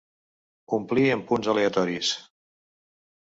Omplir 0.77 1.03
amb 1.15 1.27
punts 1.31 1.51
aleatoris. 1.53 2.13